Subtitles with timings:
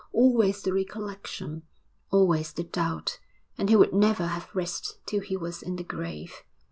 [0.13, 1.61] Always the recollection,
[2.09, 3.19] always the doubt,
[3.55, 6.41] and he would never have rest till he was in the grave.